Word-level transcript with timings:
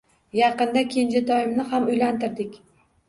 Yaqinda 0.37 0.83
kenjatoyimni 0.95 1.67
ham 1.75 1.87
uylantirdik 1.93 2.59